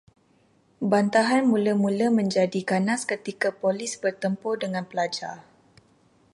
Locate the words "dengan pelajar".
4.63-5.35